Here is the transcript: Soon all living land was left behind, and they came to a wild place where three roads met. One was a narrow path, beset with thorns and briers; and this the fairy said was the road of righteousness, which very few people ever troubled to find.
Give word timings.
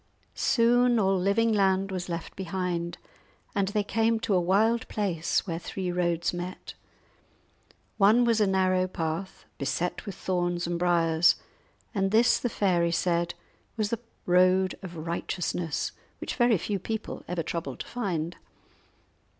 Soon 0.33 0.97
all 0.97 1.15
living 1.15 1.53
land 1.53 1.91
was 1.91 2.09
left 2.09 2.35
behind, 2.35 2.97
and 3.53 3.67
they 3.67 3.83
came 3.83 4.19
to 4.21 4.33
a 4.33 4.41
wild 4.41 4.87
place 4.87 5.45
where 5.45 5.59
three 5.59 5.91
roads 5.91 6.33
met. 6.33 6.73
One 7.97 8.25
was 8.25 8.41
a 8.41 8.47
narrow 8.47 8.87
path, 8.87 9.45
beset 9.59 10.07
with 10.07 10.15
thorns 10.15 10.65
and 10.65 10.79
briers; 10.79 11.35
and 11.93 12.09
this 12.09 12.39
the 12.39 12.49
fairy 12.49 12.91
said 12.91 13.35
was 13.77 13.91
the 13.91 13.99
road 14.25 14.73
of 14.81 14.97
righteousness, 15.05 15.91
which 16.17 16.33
very 16.33 16.57
few 16.57 16.79
people 16.79 17.23
ever 17.27 17.43
troubled 17.43 17.81
to 17.81 17.87
find. 17.87 18.37